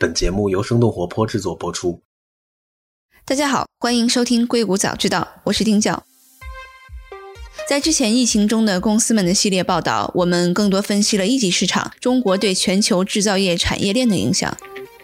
[0.00, 2.02] 本节目由生动活泼制作播出。
[3.24, 6.04] 大家好，欢迎收听《硅谷早知道》，我是丁教。
[7.68, 14.56] 在之前疫情中的公司们的系列报道，我们更多分析了一级市场中国对全球制造业产业链的影响。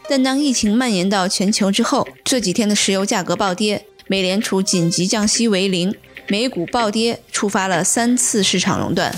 [0.09, 5.93] 但当疫情蔓延到全球之后，这几天的石油价格暴跌，美联储紧急降息为零，
[6.29, 9.13] 美股暴跌，触发了三次市场熔断。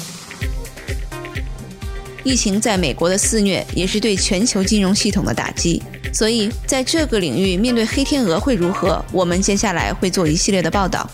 [2.27, 5.81] 疫情在美国的肆虐，也是对全球金融系统的打击。
[6.13, 9.01] 所以，在这个领域，面对黑天鹅会如何？
[9.13, 11.09] 我们接下来会做一系列的报道。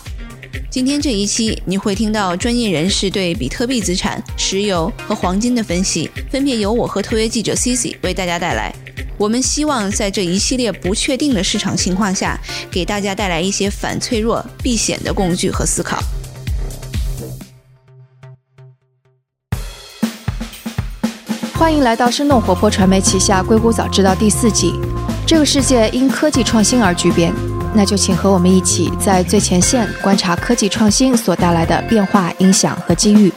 [0.71, 8.73] 今天这一期，你会听到专业人士对比特币资产、石油和黄金的分析，分别由我和特约记者 Cici 为大家带来。
[9.15, 16.01] 我们希望在这一系列不确定的市场情况下，给大家带来一些反脆弱、避险的工具和思考。
[21.63, 24.73] 欢迎来到生动活泼传媒旗下《硅谷早知道》第四季。
[25.25, 27.33] 这个世界因科技创新而巨变，
[27.73, 33.31] 那就请和我们一起在最前线观察科技创新所带来的变化、影响和机遇。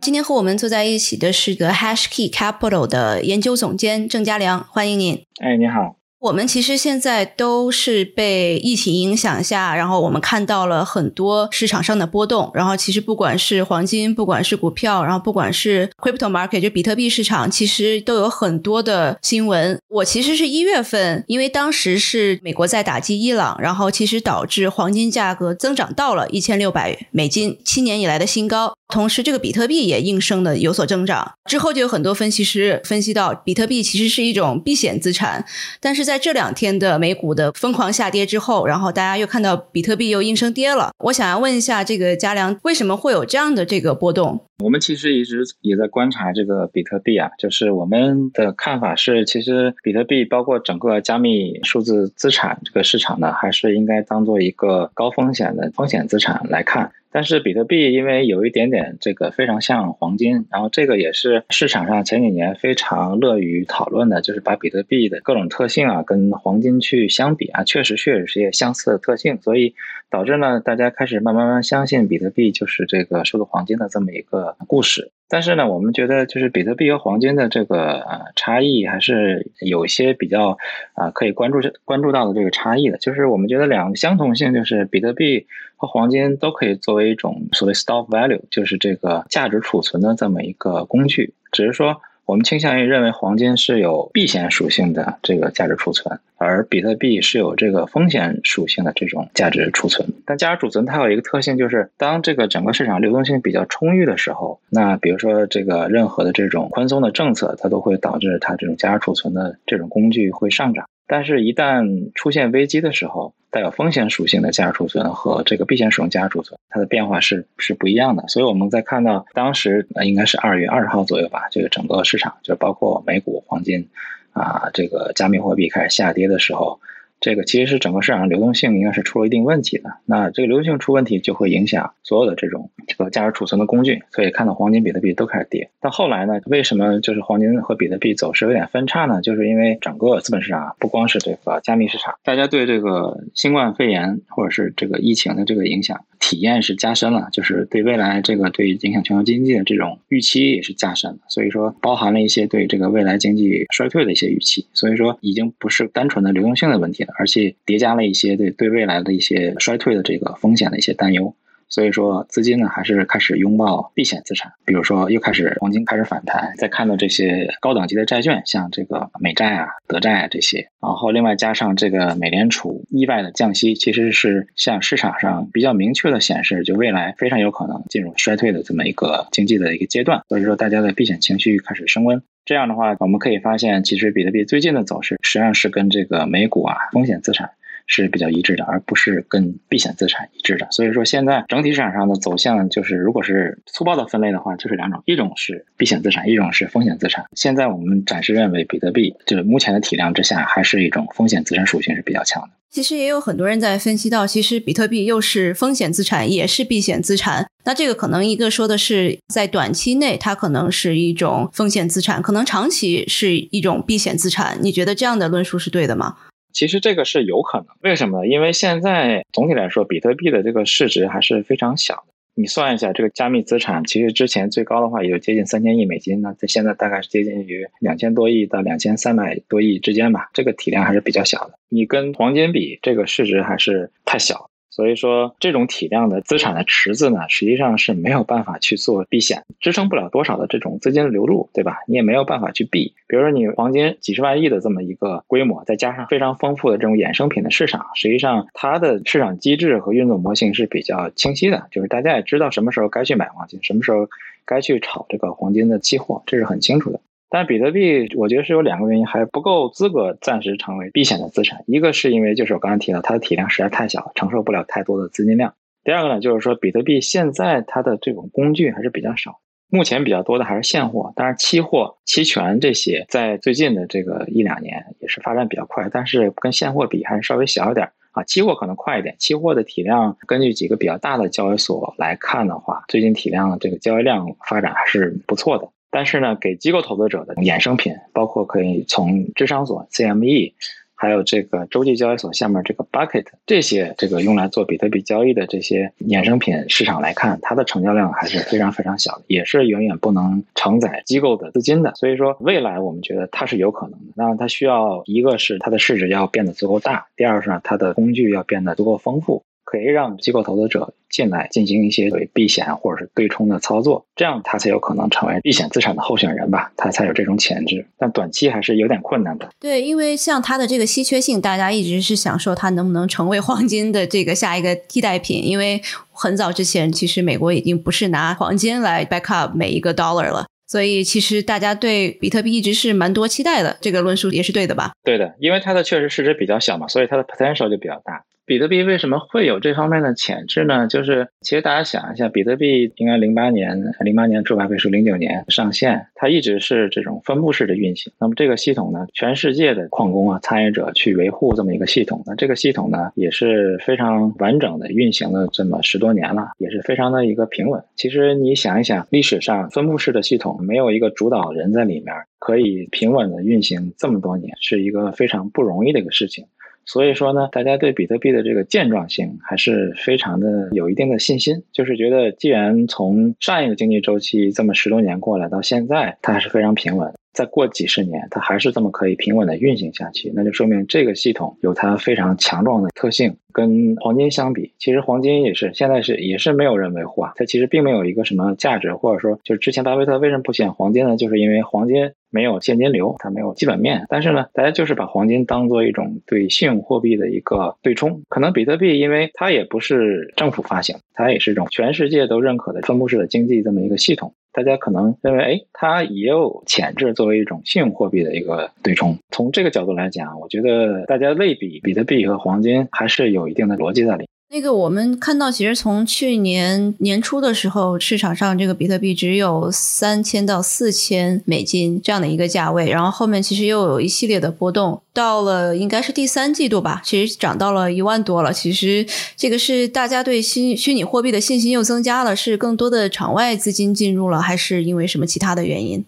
[0.00, 5.20] 今天和我们坐在一起的是个 HashKey Capital 的研究总监郑家良，欢迎您。
[5.42, 5.96] 哎，你好。
[6.24, 12.50] 我们其实现在都是被疫情影响下，然后我们看到了很多市场上的波动。
[12.54, 19.78] 然后其实不管是黄金，不管是股票，然后不管是 crypto market 就比特币市场，其实都有很多的新闻。
[19.90, 28.74] 我其实是一月份，因为当时是美国在打击伊朗，然后其实导致黄金价格增长到了一千六百美金，七年以来的新高。
[28.88, 31.32] 同时，这个比特币也应声的有所增长。
[31.50, 35.44] 之后就有很多分析师分析到，比特币其实是一种避险资产。
[35.80, 40.92] 但是在在这两天的美股的疯狂下跌之后，然后大家又看到比特币又应声跌了。
[41.06, 44.46] 我想要问一下，这个嘉良为什么会有这样的这个波动？
[44.64, 56.90] 我们其实一直也在观察这个比特币啊，就是我们的看法是，其实比特币包括整个加密数字资产这个市场呢，还是应该当做一个高风险的风险资产来看。
[57.12, 69.74] 但是比特币因为有一点点这个非常像黄金，然后这个也是市场上前几年非常乐于讨论的，就是把比特币的各种特性啊跟黄金去相比啊，确实确实是些相似的特性，所以
[70.10, 75.12] 导致呢大家开始慢慢慢相信比特币就是这个数字黄金的这么一个故事。
[75.28, 80.58] 但是呢，我们觉得就是比特币和黄金的这个呃差异还是有一些比较
[80.94, 82.98] 啊可以关注关注到的这个差异的。
[82.98, 92.00] 就是我们觉得两个相同性就是比特币和黄金都可以作为一种所谓 store value，就是这个价值储存的这么一个工具，只是说。
[92.26, 100.08] 我们倾向于认为黄金是有避险属性的这个价值储存，而比特币是有这个风险属性的这种价值储存。
[100.24, 110.86] 但价值储存它有一个特性，就是当这个整个市场流动性比较充裕的时候，那比如说这个任何的这种宽松的政策，它都会导致它这种价值储存的这种工具会上涨。
[111.16, 118.26] 但是，一旦出现危机的时候，带有风险属性的价值储存和这个避险属性价值储存，它的变化是是不一样的。
[118.26, 123.88] 所以，我们在看到当时呃，应该是二月二十号左右吧，这个整个市场就包括美股、黄金
[124.32, 126.80] 啊，这个加密货币开始下跌的时候。
[127.20, 129.98] 这个其实是整个市场流动性应该是出了一定问题的。
[130.04, 134.02] 那这个流动性出问题，就会影响所有的这种这个价值储存的工具。
[134.10, 135.70] 所以看到黄金、比特币都开始跌。
[135.80, 139.20] 到后来呢，为什么就是黄金和比特币走势有点分叉呢？
[139.22, 151.18] 就是因为整个资本市场不光是这个加密市场，大家对这个新冠肺炎或者是这个疫情的这个影响体验是加深了，就是对未来这个对影响全球经济的这种预期也是加深了。
[151.28, 154.66] 所以说，包含了一些对这个未来经济衰退的一些预期。
[154.72, 157.12] 所以说，已经不是单纯的流动性的问题了。
[157.18, 161.34] 而且叠加了一些对对未来的一些衰退的这个风险的一些担忧，
[161.68, 182.22] 所以说资金呢还是开始拥抱避险资产，比如说又开始黄金开始反弹，再看到这些高等级的债券，像这个美债啊、德债啊这些，然后另外加上这个美联储意外的降息，其实是向市场上比较明确的显示，就未来非常有可能进入衰退的这么一个经济的一个阶段，所以说大家的避险情绪开始升温。
[182.44, 187.50] 这样的话，我们可以发现，其实比特币最近的走势实际上是跟这个美股啊风险资产
[187.86, 190.66] 是比较一致的，而不是跟避险资产一致的。
[190.70, 197.24] 所以说，现在整体市场上的走向就是，如果是粗暴的分类的话，就是两种：一种是避险资产，一种是风险资产。
[197.34, 202.48] 现在我们暂时认为，比特币就是目前的体量之下，还是一种风险资产属性是比较强的。
[202.70, 207.46] 其实也有很多人在分析到，其实比特币又是风险资产，也是避险资产。
[207.64, 214.58] 那这个可能一个说的是在短期内它可能是一种风险资产，可能长期是一种避险资产。
[214.60, 216.16] 你觉得这样的论述是对的吗？
[216.54, 218.26] 其实这个是有可能，为什么呢？
[218.28, 222.14] 因为现在总体来说，比特币的这个市值还是非常小的。
[222.36, 231.54] 你算一下，这个加密资产其实之前最高的话也就接近三千亿美金，那在现在大概是接近于两千多亿到两千三百多亿之间吧，这个体量还是比较小的。
[231.68, 234.48] 你跟黄金比，这个市值还是太小。
[234.74, 241.76] 所以说，这种体量的资产的池子呢，实际上是没有办法去做避险，支撑不了多少的这种资金的流入，对吧？
[241.86, 242.92] 你也没有办法去避。
[243.06, 254.08] 比如说，你黄金几十万亿的这么一个规模，再加上非常丰富的这种衍生品的市场，实际上它的市场机制和运作模型是比较清晰的，就是大家也知道什么时候该去买黄金，什么时候
[254.44, 256.98] 该去炒这个黄金的期货，这是很清楚的。
[257.34, 261.64] 但比特币，我觉得是有两个原因，还不够资格暂时成为避险的资产。
[261.66, 265.52] 一个是因为就是我刚才提到，它的体量实在太小，承受不了太多的资金量。
[265.82, 271.12] 第二个呢，就是说比特币现在它的这种工具还是比较少，目前比较多的还是现货。
[271.16, 278.22] 当然，期货、期权这些在最近的这个一两年也是发展比较快，但是跟现货比还是稍微小一点啊。
[278.22, 285.68] 期货可能快一点，期货的体量根据几个比较大的交易所来看的话，最近体量这个交易量发展还是不错的。
[285.94, 290.52] 但是呢，给机构投资者的衍生品，包括可以从智商所 CME，
[290.96, 301.94] 还有这个洲际交易所下面这个 Bucket 这些这个用来做比特币交易的这些衍生品市场来看，它的成交量还是非常非常小的，也是远远不能承载机构的资金的。
[301.94, 304.14] 所以说，未来我们觉得它是有可能的。
[304.16, 309.44] 那它需要一个是它的市值要变得足够大，第二是呢它的工具要变得足够丰富。
[309.74, 317.84] 可以让机构投资者进来进行一些对避险或者是对冲的操作，这样他才有可能成为避险资产的候选人吧，他才有这种潜质。
[317.98, 319.48] 但短期还是有点困难的。
[319.58, 325.44] 对，因为像它的这个稀缺性，大家一直是想说它能不能成为黄金的这个下一个替代品。
[325.44, 325.80] 因为
[326.12, 333.76] 很早之前，其实美国已经不是拿黄金来 back up 每一个 dollar 了，所以其实大家对比特币一直是蛮多期待的。
[333.80, 334.92] 这个论述也是对的吧？
[335.02, 338.22] 对的，因为它的确实市值比较小嘛，所以它的 potential 就比较大。
[338.46, 340.86] 比特币为什么会有这方面的潜质呢？
[340.86, 348.12] 就是其实大家想一下，比特币应该零八年，零八年出版倍数，零九年上线，它一直是这种分布式的运行。
[348.20, 357.82] 那么这个系统呢，全世界的矿工啊、参与者去维护这么一个系统，那这个系统呢也是非常完整的运行了这么十多年了，也是非常的一个平稳。
[357.96, 366.44] 其实你想一想，历史上分布式的系统没有一个主导人在里面，可以平稳的运行这么多年，是一个非常不容易的一个事情。
[366.86, 377.12] 所以说呢，大家对比特币的这个健壮性还是非常的有一定的信心，就是觉得既然从上一个经济周期这么十多年过来到现在，它还是非常平稳。
[377.34, 383.36] 再过几十年，它还是这么可以平稳的运行下去，那就说明这个系统有它非常强壮的特性。
[383.52, 391.16] 跟黄金相比，其实黄金也是现在是也是没有人维护啊，它其实并没有一个什么价值，或者说就是之前巴菲特为什么不选黄金呢？
[391.16, 394.06] 就是因为黄金没有现金流，它没有基本面。
[394.08, 398.22] 但是呢，大家就是把黄金当做一种对信用货币的一个对冲。
[398.28, 404.34] 可能比特币，因为它也不是政府发行，它也是一种全世界都认可的分布式的经济这么一个系统。
[404.54, 409.18] 大家可能认为，哎，它也有潜质作为一种信用货币的一个对冲。
[409.30, 414.26] 从这个角度来讲，我觉得大家类比比特币和黄金还是有一定的逻辑在里。
[414.50, 428.52] 那个我们看到，其实从去年年初的时候，市场上这个比特币只有三千到四千美金这样的一个价位，然后后面其实又有一系列的波动，到了应该是第三季度吧，其实涨到了一万多了。
[428.52, 429.04] 其实
[429.36, 436.04] 这个是大家对新虚拟货币的信心又增加了，是更多的场外资金进入了，还是因为什么其他的原因？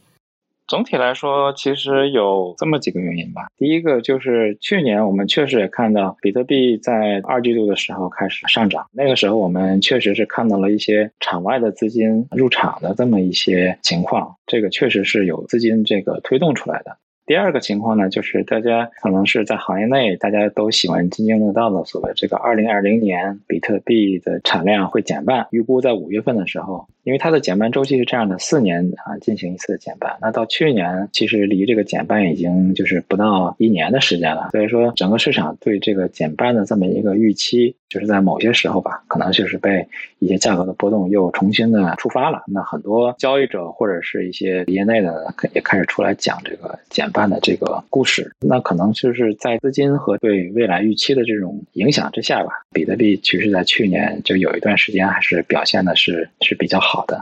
[0.68, 3.46] 总体来说，其实有这么几个原因吧。
[3.56, 16.96] 第一个就是去年我们确实也看到比特币在二季度的时候开始上涨，那个时候我们确实是看到了一些场外的资金入场的这么一些情况，这个确实是有资金这个推动出来的。
[17.26, 39.84] 第二个情况呢，就是大家可能是在行业内大家都喜欢津津乐道的所谓这个二零二零年比特币的产量会减半，预估在五月份的时候，因为它的减半周期是这样的，四年啊进行一次减半，那到去年其实离这个减半已经就是不到一年的时间了，所以说整个市场对这个减半的这么一个预期，就是在某些时候吧，可能就是被
[40.20, 47.10] 一些价格的波动又重新的触发了，那很多交易者或者是一些业内的也开始出来讲这个减。
[47.16, 52.50] 办的这个故事，那可能就是在资金和对未来预期的这种影响之下吧。
[52.72, 57.18] 比特币其实，在去年就有一段时间还是表现的是是比较好的。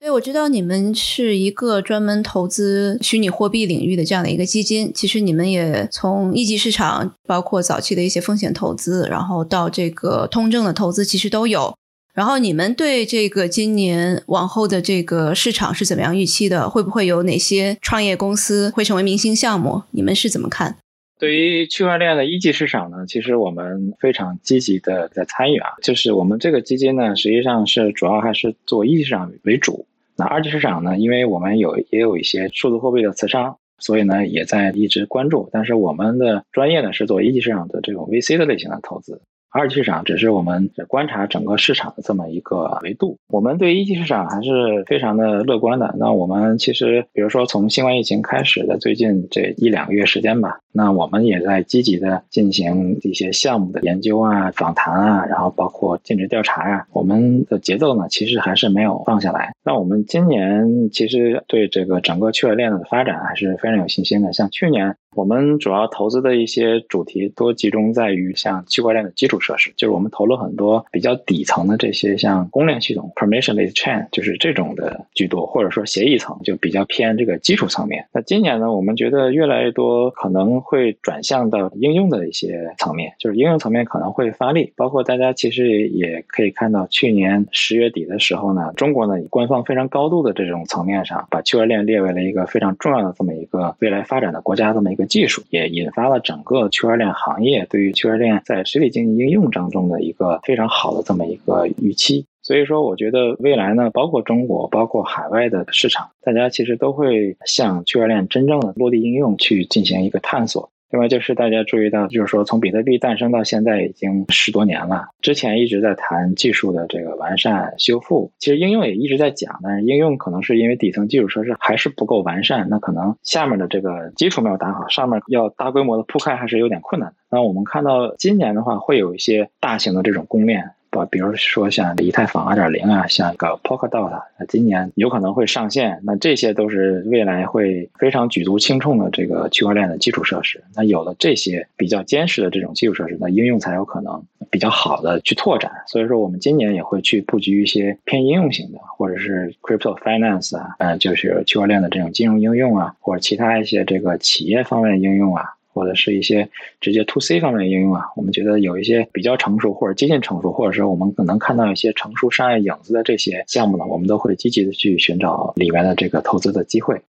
[0.00, 4.90] 对，我知道你们是一个专门投资虚拟货币领域的这样的一个基金。
[4.94, 11.74] 其实你们也从一级市场，包括早期的一些风险投资，然后到这个通证的投资，其实都有。
[12.14, 16.70] 然后你们对这个今年往后的这个市场是怎么样预期的？
[16.70, 19.82] 会不会有哪些创业公司会成为明星项目？
[19.90, 20.76] 你们是怎么看？
[21.18, 25.70] 对于区块链的一级市场呢，其实我们非常积极的在参与啊。
[25.82, 29.86] 就是我们这个基金呢，实际上是主要还是做一级市场为主。
[30.16, 35.48] 那二级市场呢，因为我们有也有一些数字货币的持仓，所以呢也在一直关注。
[35.50, 39.20] 但是我们的专业呢是做一级市场的这种 VC 的类型的投资。
[39.56, 45.94] 二级市场只是我们观察整个市场的这么一个维度，我们对一级市场还是非常的乐观的。
[45.96, 56.86] 那我们其实，比如说从新冠疫情开始的最近这一两个月时间吧，那我们也在积极的进行一些项目的研究啊、访谈啊，然后包括尽职调查呀。
[56.92, 59.54] 我们的节奏呢，其实还是没有放下来。
[59.64, 64.32] 那我们今年其实对这个整个区块链的发展还是非常有信心的。
[64.32, 64.96] 像去年。
[65.16, 78.04] 我们主要投资的一些主题都集中在于像区块链的基础设施，就是我们投了很多比较底层的这些像公链系统 （permissionless chain），就是这种的居多，或者说协议层就比较偏这个基础层面。
[78.12, 84.72] 那今年呢，我们觉得越来越多可能会转向到应用的一些层面，就是应用层面可能会发力。
[84.76, 95.04] 包括大家其实也可以看到，去年十月底的时候呢，中国呢以官方非常高度的这种层面上，把区块链列为了一个非常重要的这么一个未来发展的国家这么一个。
[95.04, 102.26] 技术也引发了整个区块链行业对于区块链在实体经济应用当中的一个非常好的这么一个预期。
[102.44, 110.70] 所以说，我觉得未来呢，包括中国，包括海外的市场，大家其实都会向区块链真正的落地应用去进行一个探索。
[110.90, 127.12] 另外就是大家注意到，就是说从比特币诞生到现在已经十多年了，之前一直在谈技术的这个完善修复，其实应用也一直在讲，但是应用可能是因为底层基础设施还是不够完善，那可能下面的这个基础没有打好，上面要大规模的铺开还是有点困难。
[127.28, 130.73] 那我们看到今年的话，会有一些大型的这种公链。
[130.94, 136.00] 不，比如说像以太坊二点零啊，像一个 Polkadot，那今年有可能会上线。
[136.04, 140.62] 那这些都是未来会非常举足轻重的这个区块链的基础设施。
[140.76, 145.68] 那有了这些比较坚实的这种基础设施，那应用才有可能比较好的去拓展。
[145.88, 155.54] 所以说，我们今年也会去布局一些偏应用型的，或者是 Crypto Finance 啊，嗯，就是区块链的这种金融应用啊，或者其他一些这个企业方面的应用啊。
[155.74, 156.48] 或者是一些
[156.80, 167.02] 直接 to C 方面的应用啊，我们觉得有一些比较成熟或者接近成熟，或者是我们可能看到一些成熟商业影子的这些项目呢，我们都会积极的去寻找里面的这个投资的机会。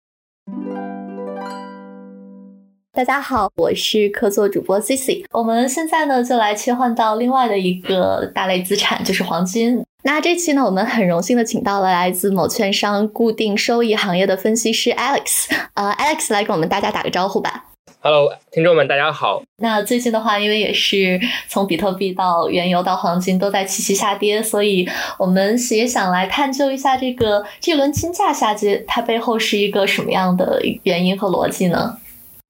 [2.92, 9.84] 大家好，我是客座主播 Cici，我们现在呢就来切换到另外的一个大类资产，就是黄金。
[10.04, 17.75] 那这期呢，我们很荣幸的请到了来自某券商固定收益行业的分析师 Alex，呃，Alex 来跟我们大家打个招呼吧。
[18.06, 19.42] Hello，听众们，大家好。
[19.58, 24.88] 那最近的话，因为也是从比特币到原油到黄金都在齐齐下跌，所以
[25.18, 31.98] 我们也想来探究一下这个这轮金价下跌，它背后是一个什么样的原因和逻辑呢？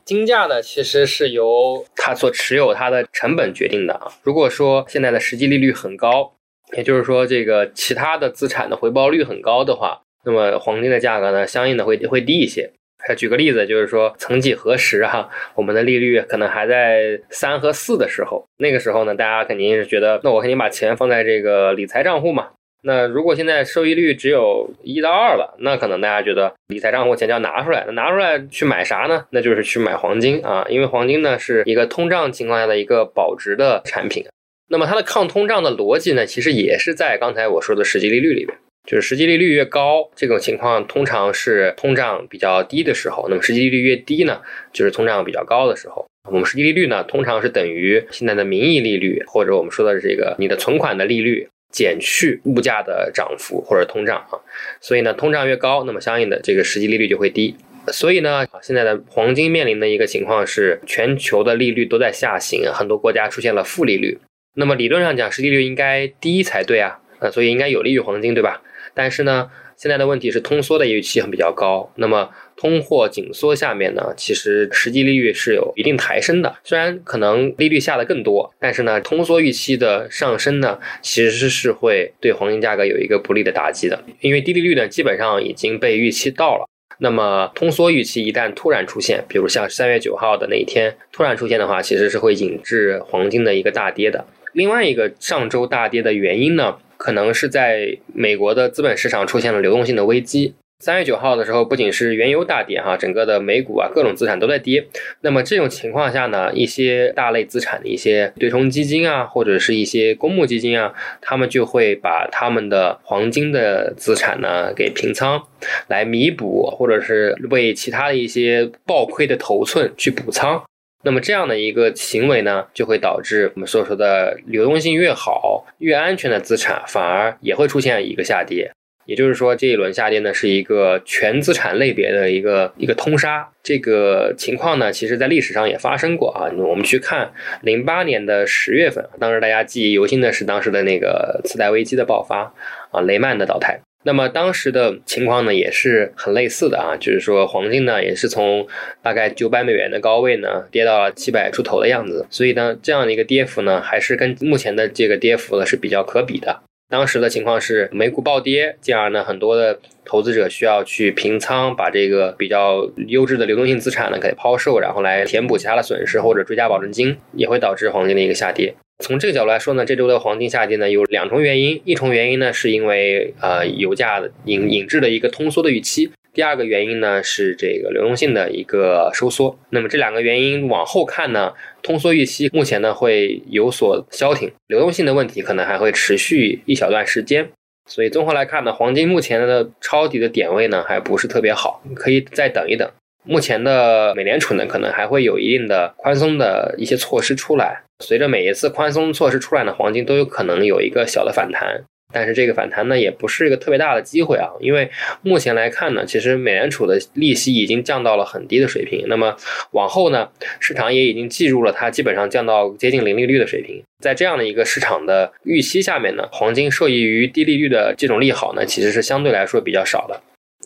[0.03, 4.11] 金价呢，其实是由它所持有它的成本决定的啊。
[4.23, 6.33] 如果说现在的实际利率很高，
[6.75, 12.73] 也就是说这个其他的资产的回报率很高的话，那么黄金的价格呢，相应的会会低一些。
[12.97, 22.49] 还举个例子，就是说，曾几何时哈，我们的利率可能还在三和四的时候，那个时候呢，大家肯定是觉得，那我肯定把钱放在这个理财账户嘛。
[22.81, 29.25] 那如果现在收益率只有一到二了，那可能大家觉得理财账户钱就要拿出来，那拿出来去买啥呢？
[29.31, 34.25] 那就是去买黄金啊，因为黄金呢是一个通胀情况下的一个保值的产品。
[34.67, 38.57] 那么它的抗通胀的逻辑呢，其实也是在刚才我说的实际利率里边。
[38.85, 43.27] 就是实际利率越高，这种情况通常是通胀比较低的时候。
[43.29, 46.05] 那么实际利率越低呢，就是通胀比较高的时候。
[46.29, 54.37] 我们实际利率呢，通常是等于现在的名义利率，或者我们说的这个你的存款的利率减去物价的涨幅或者通胀啊。
[54.81, 57.55] 所以呢，通胀越高，那么相应的这个实际利率就会低。
[57.93, 64.17] 所以呢，现在的黄金面临的一个情况是，全球的利率都在下行，很多国家出现了负利率。
[64.55, 68.63] 那么理论上讲，实际利率应该低才对啊，啊，所以应该有利于黄金，对吧？
[68.95, 71.91] 但是呢，现在的问题是通缩的预期很比较高。
[71.97, 76.55] 那么通货紧缩下面呢，其实实际利率是有一定抬升的。
[76.63, 84.01] 虽然可能利率下的更多，但是呢，通缩预期的上升呢，其实是会对黄金价格有一个不利的打击的。
[84.21, 86.65] 因为低利率呢，基本上已经被预期到了。
[86.99, 94.25] 那么通缩预期一旦突然出现，比如像三月九号的那一天突然出现的话，其实是会引致黄金的一个大跌的。
[94.53, 96.77] 另外一个上周大跌的原因呢？
[96.97, 100.53] 可能是在美国的资本市场出现了流动性的危机。
[100.79, 104.85] 三月九号的时候，不仅是原油大跌哈，整个的美股啊，各种资产都在跌。
[105.21, 115.41] 那么这种情况下呢，一些大类资产的一些对冲基金啊，或者是一些公募基金啊，他们就会把他们的黄金的资产呢给平仓，
[115.87, 120.61] 来弥补或者是为其他的一些爆亏的头寸去补仓。
[121.05, 128.71] 那么这样的一个行为呢，就会导致我们所说的流动性越好、越安全的资产，反而也会出现一个下跌。
[129.05, 133.47] 也就是说，这一轮下跌呢，是一个全资产类别的一个一个通杀。
[133.61, 136.49] 这个情况呢，其实在历史上也发生过啊。
[136.57, 137.31] 我们去看
[137.61, 142.51] 零八年的十月份，当时大家记忆犹新的是当时的那个次贷危机的爆发
[142.89, 143.79] 啊，雷曼的倒台。
[144.05, 148.67] 那么当时的情况呢，也是很类似的啊，就是说黄金呢，也是从
[149.01, 152.25] 大概九百美元的高位呢，跌到了七百出头的样子。
[152.29, 156.61] 所以呢，这样的一个跌幅呢，还是跟目前的这个跌幅呢是比较可比的。
[156.95, 168.73] 当时的情况是美股暴跌，进而呢，很多的投资者需要去平仓，把这个比较优质的流动性资产呢给抛售，然后来填补其他的损失或者追加保证金，也会导致黄金的一个下跌。
[168.99, 179.57] 从这个角度来说呢，这周的黄金下跌呢有两重原因，一重原因呢是因为呃油价引引致的一个通缩的预期，第二个原因呢是这个流动性的一个收缩。
[179.69, 187.49] 那么这两个原因往后看呢，通缩预期目前呢会有所消停，流动性的问题可能还会持续一小段时间。
[187.89, 192.87] 所以综合来看呢，黄金目前的抄底的点位呢还不是特别好，可以再等一等。
[193.23, 197.81] 目前的美联储呢，可能还会有一定的宽松的一些措施出来。
[198.03, 201.85] 随着每一次宽松措施出来呢，黄金都有可能有一个小的反弹。
[202.15, 204.47] 但是这个反弹呢，也不是一个特别大的机会啊。
[204.61, 204.89] 因为
[205.21, 209.05] 目前来看呢，其实美联储的利息已经降到了很低的水平。
[209.09, 209.35] 那么
[209.71, 210.29] 往后呢，
[210.61, 213.83] 市场也已经计入了它基本上降到接近零利率的水平。
[214.01, 220.21] 在这样的一个市场的预期下面呢，黄金受益于低利率的这种利好呢，其实是相对来说比较少的。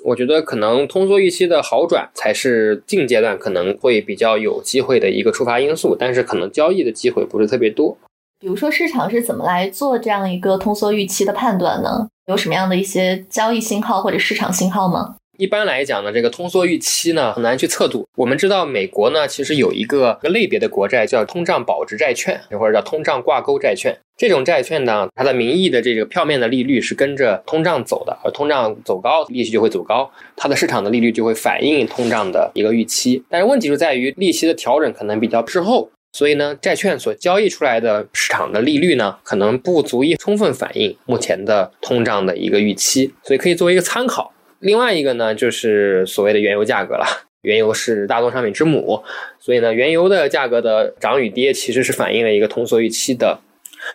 [0.06, 7.98] 我觉得可能通缩预期的好转才是近阶段可能会比较有机会的一个触发因素，但是可能交易的机会不是特别多。
[8.42, 12.08] 比如说市场是怎么来做这样一个通缩预期的判断呢？
[12.28, 15.18] 有什么样的一些交易信号或者市场信号吗？
[15.38, 18.08] 一般来讲呢，这个通缩预期呢很难去测度。
[18.16, 23.98] 我们知道美国呢其实有一个类别的国债叫通胀保值债券，或者叫通胀挂钩债券。
[24.16, 33.22] 这种债券呢，它的名义的这个票面的利率是跟着通胀走的，而通胀走高，利息就会走高，它的市场的利率就会反映通胀的一个预期。
[33.30, 44.34] 但是问题就在于利息的调整可能比较滞后，所以呢，债券所交易出来的市场的利率呢，可能不足以充分反映目前的通胀的一个预期，所以可以作为一个参考。
[44.60, 47.06] 另外一个呢，就是所谓的原油价格了。
[47.44, 49.02] 原油是大宗商品之母，
[49.40, 53.40] 所以呢，原油的价格的涨与跌，其实是反映了一个通缩预期的。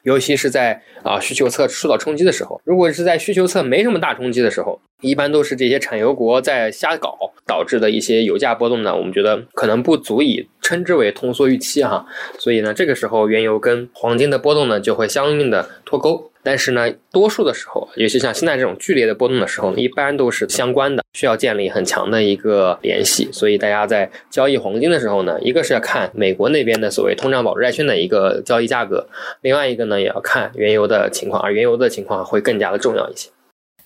[0.02, 7.16] 尤其是在啊需求侧受到冲击的时候，如果是在需求侧没什么大冲击的时候，一般都是这些产油国在瞎搞
[7.46, 8.96] 导致的一些油价波动呢。
[8.96, 12.06] 我们觉得可能不足以称之为通缩预期哈。
[12.38, 16.30] 所以呢，这个时候原油跟黄金的波动呢就会相应的脱钩。
[16.44, 23.28] 但是呢，多数的时候，尤其像现在这种剧烈的波动的时候呢，一般都是相关的，需要建立很强的一个联系。
[23.32, 29.08] 所以大家在交易黄金的时候呢，一个是要看美国那边的所谓通胀保值债券的一个交易价格，
[29.40, 33.30] 另外一个呢也要看原油的情况，而原油的情况会更加的重要一些。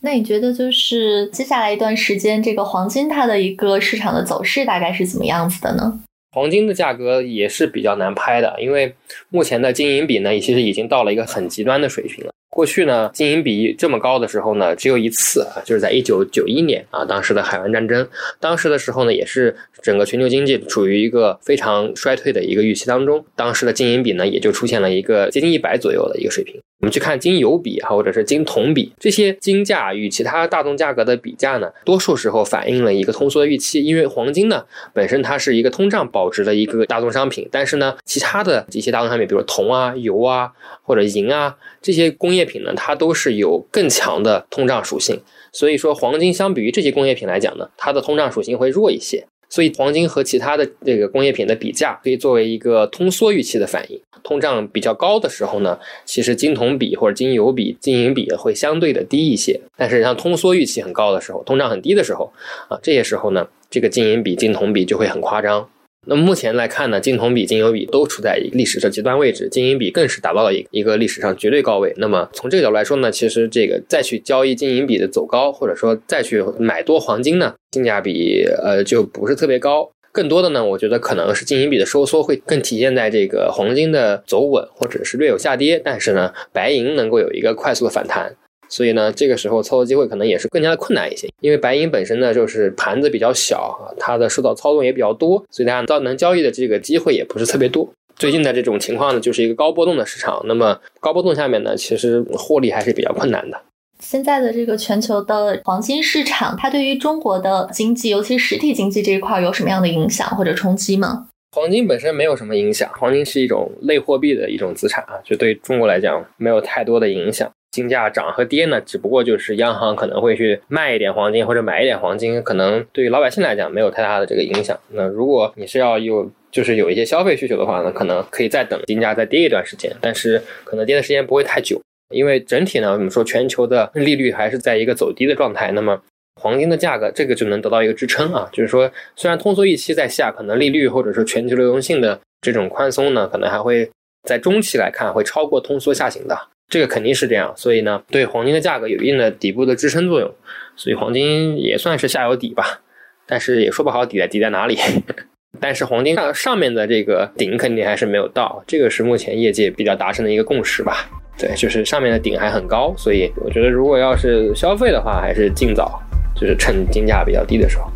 [0.01, 6.01] 那你觉得就是接下来一段时间，这个黄金它的一个市场的走势大概是怎么样子的呢？
[6.33, 8.94] 黄金的价格也是比较难拍的，因为
[9.31, 12.33] 目前的金银比呢，其实已经到了一个很极端的水平了。
[12.51, 18.09] 过去呢，经营比这么高的时候呢，只有一次啊，就是在一九九一年啊，当时的海湾战争，
[18.41, 26.61] 当时的时候呢，也是整个全球经济处于一个非常衰退的一个预期当中，当时的经营比呢，也就出现了一个接近一百左右的一个水平。
[26.81, 33.83] 我们去看金油比哈，或者是金铜比这些金价与其他大宗价格的比价呢，多数时候反映了一个通缩的预期。
[33.83, 40.53] 因为黄金呢本身它是一个通胀保值的一个大宗商品，但是呢，其他的一些大宗商品，比如铜啊、油啊
[40.85, 45.21] 或者银啊这些工业品呢，它都是有更强的通胀属性。
[45.51, 49.27] 所以说，黄金相比于这些工业品来讲呢，它的通胀属性会弱一些。
[49.49, 54.01] 所以，黄金和其他的这个工业品的比价，可以作为一个通缩预期的反应。
[54.23, 59.61] 通胀比较高的时候呢，其实金铜比或者金油比、金银比会相对的低一些。
[59.77, 62.33] 但是，像通缩预期很高的时候，通胀很低的时候，
[62.69, 65.69] 啊，这些时候呢，这个金银比、金铜比就会很夸张。
[66.09, 71.92] 那么目前来看呢，金铜比、金油比都处在一个历史的极端位置，金银比更是达到了一一个历史上绝对高位。
[71.99, 79.90] 那么从这个角度来说呢，其实这个再去交易金银比的走高，或者说再去买多黄金呢，性价比呃就不是特别高。
[80.11, 88.35] 更多的呢，我觉得可能是金银比的收缩会更体现在这个黄金的走稳，或者是略有下跌，但是呢，白银能够有一个快速的反弹。
[88.68, 97.88] 所以呢，这个时候操作机会可能也是更加的困难一些，因为白银本身呢就是盘子比较小啊，它的受到操纵也比较多，所以大家到能交易的这个机会也不是特别多。
[98.16, 103.61] 最近的这种情况呢，就是一个高波动的市场，那么高波动下面呢，其实获利还是比较困难的。
[104.00, 111.28] 现在的这个全球的黄金市场，它对于中国的经济，尤其实体经济这一块有什么样的影响或者冲击吗？
[111.57, 117.50] 黄金本身没有什么影响，黄金是一种类货币的一种资产啊，就对中国来讲没有太多的影响。
[117.70, 124.78] 金价涨和跌呢，只不过就是央行可能会去卖一点黄金或者买一点黄金，可能对于老百姓来讲没有太大的这个影响。
[124.88, 131.81] 那如果你是要有就是有一些消费需求的话呢，可能可以再等金价再跌一段时间，但是可能跌的时间不会太久，
[132.14, 136.00] 因为整体呢，我们说全球的利率还是在一个走低的状态，那么
[136.40, 143.90] 黄金的价格这个就能得到一个支撑啊，就是说虽然通缩预期在下，可能利率或者说全球流动性的这种宽松呢，可能还会
[144.26, 146.38] 在中期来看会超过通缩下行的。
[146.68, 150.31] 这个肯定是这样，所以呢，对黄金的价格有一定的底部的支撑作用，
[150.76, 152.81] 所以黄金也算是下有底吧，
[153.26, 154.78] 但是也说不好底在底在哪里。
[155.61, 161.09] 但是黄金上上面的这个顶肯定还是没有到，这个是目前业界比较达成的一个共识吧。
[161.38, 165.98] 对，就是上面的顶还很高，所以我觉得如果要是消费的话，还是尽早，
[166.37, 167.90] 就是趁金价比较低的时候。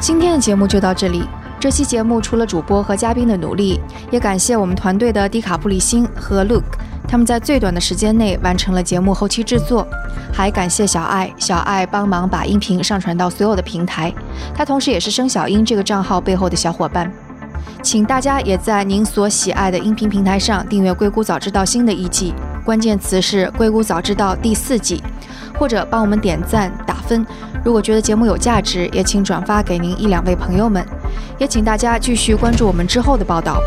[0.00, 1.22] 今天的节目就到这里。
[1.66, 3.80] 这期节目除了主播和嘉宾的努力，
[4.12, 6.62] 也感谢我们团队的迪卡布里辛和 Luke，
[7.08, 9.84] 他们在最短的时间内完成了节目后期制作。
[10.32, 14.14] 还感谢小爱，小爱帮忙把音频上传到所有的平台，
[14.54, 17.12] 他同时也是生小英这个账号背后的小伙伴。
[17.82, 22.32] 请大家也在您所喜爱的音频平台上订阅《硅谷早知道》新的一季，
[22.64, 25.02] 关键词是《硅谷早知道》第四季，
[25.58, 27.26] 或者帮我们点赞打分。
[27.64, 30.86] 如果觉得节目有价值，也请转发给您一两位朋友们。
[31.38, 33.60] 也请大家继续关注我们之后的报道。